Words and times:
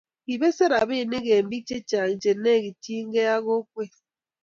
kibesen 0.23 0.69
robinik 0.73 1.25
eng' 1.35 1.49
biik 1.51 1.63
chechang' 1.69 2.19
che 2.21 2.31
lekitchi 2.43 2.91
i 3.01 3.03
gei 3.13 3.31
ak 3.35 3.43
kokwet. 3.47 3.93